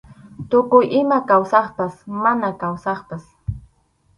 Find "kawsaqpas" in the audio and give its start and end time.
1.29-1.93, 2.61-3.23